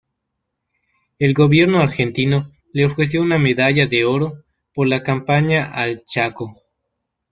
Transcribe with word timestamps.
El 1.19 1.35
gobierno 1.35 1.77
argentino 1.77 2.49
le 2.73 2.85
ofreció 2.87 3.21
una 3.21 3.37
medalla 3.37 3.85
de 3.85 4.03
oro 4.03 4.43
por 4.73 4.87
la 4.87 5.03
campaña 5.03 5.65
al 5.71 6.01
Chaco. 6.05 6.55